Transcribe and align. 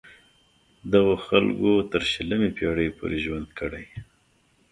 دغو 0.93 1.15
خلکو 1.27 1.71
تر 1.91 2.01
شلمې 2.11 2.49
پیړۍ 2.57 2.89
پورې 2.97 3.17
ژوند 3.25 3.47
کړی. 3.59 3.85